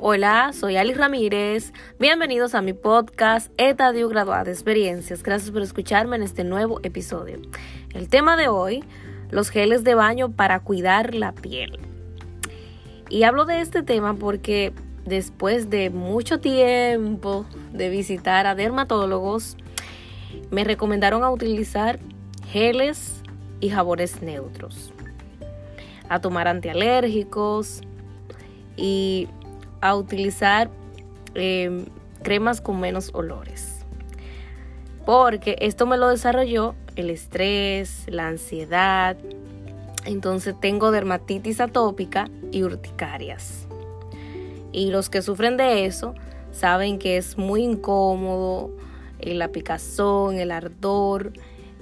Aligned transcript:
Hola, 0.00 0.52
soy 0.52 0.76
Ali 0.76 0.94
Ramírez. 0.94 1.72
Bienvenidos 1.98 2.54
a 2.54 2.62
mi 2.62 2.72
podcast 2.72 3.50
Etadio 3.56 4.08
Graduada 4.08 4.44
de 4.44 4.52
Experiencias. 4.52 5.24
Gracias 5.24 5.50
por 5.50 5.60
escucharme 5.60 6.14
en 6.14 6.22
este 6.22 6.44
nuevo 6.44 6.78
episodio. 6.84 7.40
El 7.94 8.08
tema 8.08 8.36
de 8.36 8.46
hoy, 8.46 8.84
los 9.30 9.50
geles 9.50 9.82
de 9.82 9.96
baño 9.96 10.30
para 10.30 10.60
cuidar 10.60 11.16
la 11.16 11.32
piel. 11.32 11.80
Y 13.10 13.24
hablo 13.24 13.44
de 13.44 13.60
este 13.60 13.82
tema 13.82 14.14
porque 14.14 14.72
después 15.04 15.68
de 15.68 15.90
mucho 15.90 16.38
tiempo 16.38 17.44
de 17.72 17.88
visitar 17.88 18.46
a 18.46 18.54
dermatólogos, 18.54 19.56
me 20.52 20.62
recomendaron 20.62 21.24
a 21.24 21.30
utilizar 21.30 21.98
geles 22.46 23.24
y 23.58 23.70
jabones 23.70 24.22
neutros, 24.22 24.92
a 26.08 26.20
tomar 26.20 26.46
antialérgicos 26.46 27.80
y 28.76 29.26
a 29.80 29.94
utilizar 29.94 30.70
em, 31.34 31.86
cremas 32.22 32.60
con 32.60 32.80
menos 32.80 33.10
olores. 33.14 33.84
Porque 35.04 35.56
esto 35.60 35.86
me 35.86 35.96
lo 35.96 36.08
desarrolló 36.08 36.74
el 36.96 37.10
estrés, 37.10 38.04
la 38.08 38.28
ansiedad. 38.28 39.16
Entonces 40.04 40.54
tengo 40.60 40.90
dermatitis 40.90 41.60
atópica 41.60 42.28
y 42.52 42.62
urticarias. 42.62 43.66
Y 44.72 44.90
los 44.90 45.08
que 45.08 45.22
sufren 45.22 45.56
de 45.56 45.86
eso 45.86 46.14
saben 46.52 46.98
que 46.98 47.16
es 47.16 47.38
muy 47.38 47.62
incómodo 47.62 48.70
eh, 49.18 49.34
la 49.34 49.48
picazón, 49.48 50.38
el 50.38 50.50
ardor, 50.50 51.32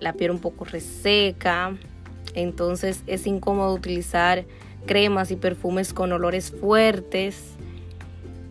la 0.00 0.14
piel 0.14 0.32
un 0.32 0.40
poco 0.40 0.64
reseca. 0.64 1.76
Entonces 2.34 3.02
es 3.06 3.26
incómodo 3.26 3.74
utilizar 3.74 4.44
cremas 4.86 5.30
y 5.30 5.36
perfumes 5.36 5.92
con 5.92 6.10
olores 6.12 6.50
fuertes 6.50 7.56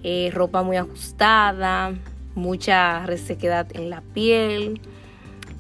eh, 0.03 0.31
ropa 0.33 0.63
muy 0.63 0.77
ajustada, 0.77 1.94
mucha 2.35 3.05
resequedad 3.05 3.67
en 3.75 3.89
la 3.89 4.02
piel 4.02 4.81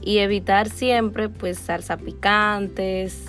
y 0.01 0.17
evitar 0.17 0.69
siempre 0.69 1.29
pues 1.29 1.59
salsa 1.59 1.97
picantes, 1.97 3.25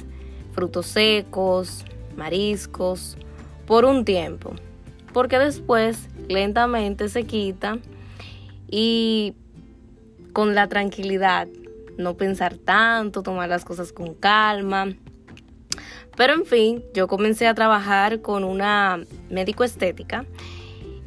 frutos 0.53 0.87
secos, 0.87 1.85
mariscos 2.17 3.17
por 3.67 3.85
un 3.85 4.05
tiempo, 4.05 4.53
porque 5.13 5.39
después 5.39 6.09
lentamente 6.29 7.09
se 7.09 7.25
quita 7.25 7.79
y 8.71 9.35
con 10.33 10.55
la 10.55 10.69
tranquilidad, 10.69 11.47
no 11.99 12.17
pensar 12.17 12.57
tanto, 12.57 13.23
tomar 13.23 13.49
las 13.49 13.65
cosas 13.65 13.93
con 13.93 14.15
calma. 14.15 14.89
Pero 16.17 16.35
en 16.35 16.45
fin, 16.45 16.85
yo 16.95 17.07
comencé 17.09 17.47
a 17.47 17.55
trabajar 17.55 18.21
con 18.21 18.45
una 18.45 19.01
médico 19.31 19.65
estética 19.65 20.27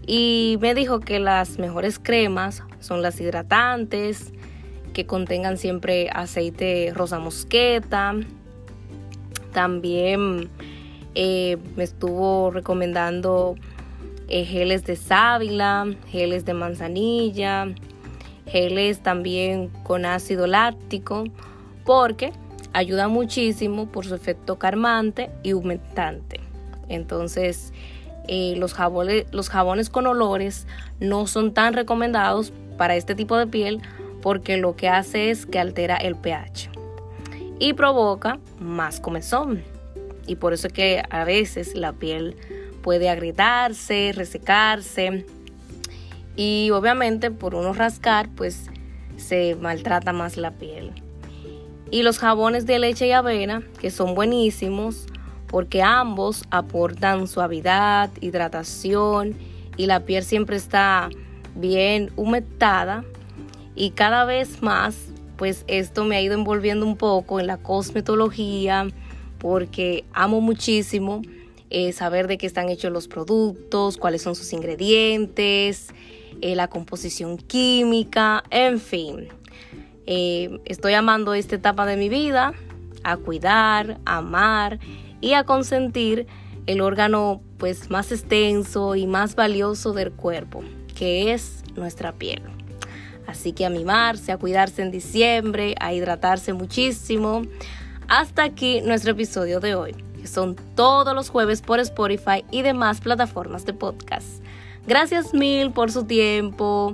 y 0.07 0.57
me 0.61 0.75
dijo 0.75 0.99
que 0.99 1.19
las 1.19 1.57
mejores 1.57 1.99
cremas 1.99 2.63
son 2.79 3.01
las 3.01 3.19
hidratantes, 3.19 4.31
que 4.93 5.05
contengan 5.05 5.57
siempre 5.57 6.09
aceite 6.13 6.91
rosa 6.93 7.19
mosqueta. 7.19 8.15
También 9.51 10.49
eh, 11.15 11.57
me 11.75 11.83
estuvo 11.83 12.51
recomendando 12.51 13.55
eh, 14.27 14.45
geles 14.45 14.85
de 14.85 14.95
sábila, 14.95 15.87
geles 16.07 16.45
de 16.45 16.53
manzanilla, 16.53 17.67
geles 18.47 19.01
también 19.01 19.69
con 19.83 20.05
ácido 20.05 20.47
láctico, 20.47 21.25
porque 21.83 22.31
ayuda 22.73 23.07
muchísimo 23.07 23.87
por 23.87 24.05
su 24.05 24.15
efecto 24.15 24.59
calmante 24.59 25.29
y 25.43 25.53
humectante. 25.53 26.39
Entonces, 26.89 27.73
eh, 28.27 28.55
los, 28.57 28.73
jabones, 28.73 29.25
los 29.31 29.49
jabones 29.49 29.89
con 29.89 30.07
olores 30.07 30.67
no 30.99 31.27
son 31.27 31.53
tan 31.53 31.73
recomendados 31.73 32.53
para 32.77 32.95
este 32.95 33.15
tipo 33.15 33.37
de 33.37 33.47
piel 33.47 33.81
porque 34.21 34.57
lo 34.57 34.75
que 34.75 34.89
hace 34.89 35.29
es 35.29 35.45
que 35.45 35.59
altera 35.59 35.97
el 35.97 36.15
pH 36.15 36.69
y 37.59 37.73
provoca 37.73 38.39
más 38.59 38.99
comezón. 38.99 39.63
Y 40.27 40.35
por 40.35 40.53
eso 40.53 40.67
es 40.67 40.73
que 40.73 41.03
a 41.09 41.23
veces 41.23 41.75
la 41.75 41.93
piel 41.93 42.35
puede 42.81 43.09
agrietarse, 43.09 44.11
resecarse 44.15 45.25
y 46.35 46.69
obviamente 46.71 47.31
por 47.31 47.55
uno 47.55 47.73
rascar 47.73 48.29
pues 48.35 48.69
se 49.17 49.55
maltrata 49.55 50.13
más 50.13 50.37
la 50.37 50.51
piel. 50.51 50.91
Y 51.91 52.03
los 52.03 52.17
jabones 52.17 52.65
de 52.65 52.79
leche 52.79 53.07
y 53.07 53.11
avena, 53.11 53.61
que 53.79 53.91
son 53.91 54.15
buenísimos, 54.15 55.05
porque 55.47 55.81
ambos 55.81 56.43
aportan 56.49 57.27
suavidad, 57.27 58.09
hidratación 58.21 59.35
y 59.77 59.85
la 59.85 60.01
piel 60.01 60.23
siempre 60.23 60.55
está 60.55 61.09
bien 61.55 62.11
humectada 62.15 63.03
y 63.75 63.91
cada 63.91 64.25
vez 64.25 64.61
más 64.61 64.95
pues 65.37 65.65
esto 65.67 66.05
me 66.05 66.15
ha 66.15 66.21
ido 66.21 66.33
envolviendo 66.33 66.85
un 66.85 66.97
poco 66.97 67.39
en 67.39 67.47
la 67.47 67.57
cosmetología 67.57 68.87
porque 69.39 70.05
amo 70.13 70.41
muchísimo 70.41 71.21
eh, 71.69 71.91
saber 71.91 72.27
de 72.27 72.37
qué 72.37 72.47
están 72.47 72.69
hechos 72.69 72.91
los 72.91 73.07
productos, 73.07 73.97
cuáles 73.97 74.21
son 74.21 74.35
sus 74.35 74.53
ingredientes, 74.53 75.89
eh, 76.41 76.55
la 76.55 76.67
composición 76.67 77.37
química, 77.37 78.43
en 78.49 78.79
fin. 78.79 79.27
Eh, 80.05 80.59
estoy 80.65 80.93
amando 80.93 81.33
esta 81.33 81.55
etapa 81.55 81.85
de 81.85 81.97
mi 81.97 82.07
vida, 82.07 82.53
a 83.05 83.17
cuidar, 83.17 83.99
a 84.05 84.17
amar 84.17 84.79
y 85.21 85.33
a 85.33 85.45
consentir 85.45 86.27
el 86.65 86.81
órgano 86.81 87.41
pues 87.57 87.89
más 87.89 88.11
extenso 88.11 88.95
y 88.95 89.07
más 89.07 89.35
valioso 89.35 89.93
del 89.93 90.11
cuerpo, 90.11 90.63
que 90.95 91.31
es 91.33 91.63
nuestra 91.75 92.11
piel. 92.11 92.41
Así 93.27 93.53
que 93.53 93.65
a 93.65 93.69
mimarse, 93.69 94.31
a 94.31 94.37
cuidarse 94.37 94.81
en 94.81 94.91
diciembre, 94.91 95.75
a 95.79 95.93
hidratarse 95.93 96.53
muchísimo. 96.53 97.43
Hasta 98.07 98.43
aquí 98.43 98.81
nuestro 98.81 99.11
episodio 99.11 99.59
de 99.59 99.75
hoy, 99.75 99.95
que 100.19 100.27
son 100.27 100.55
todos 100.75 101.13
los 101.15 101.29
jueves 101.29 101.61
por 101.61 101.79
Spotify 101.79 102.43
y 102.51 102.61
demás 102.61 103.01
plataformas 103.01 103.65
de 103.65 103.73
podcast. 103.73 104.43
Gracias 104.87 105.33
mil 105.33 105.71
por 105.71 105.91
su 105.91 106.05
tiempo, 106.05 106.91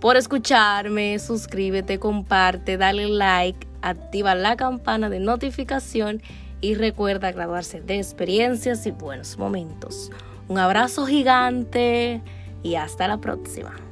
por 0.00 0.16
escucharme, 0.16 1.18
suscríbete, 1.18 1.98
comparte, 1.98 2.76
dale 2.76 3.08
like, 3.08 3.66
activa 3.82 4.34
la 4.34 4.56
campana 4.56 5.08
de 5.10 5.20
notificación 5.20 6.22
y 6.60 6.74
recuerda 6.74 7.32
graduarse 7.32 7.80
de 7.80 7.98
experiencias 7.98 8.86
y 8.86 8.90
buenos 8.90 9.38
momentos. 9.38 10.10
Un 10.48 10.58
abrazo 10.58 11.06
gigante 11.06 12.22
y 12.62 12.76
hasta 12.76 13.08
la 13.08 13.18
próxima. 13.18 13.87